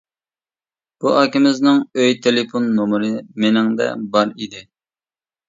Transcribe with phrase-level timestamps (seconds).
[1.03, 3.11] بۇ ئاكىمىزنىڭ ئۆي تېلېفون نومۇرى
[3.45, 4.67] مېنىڭدە بار ئىدى.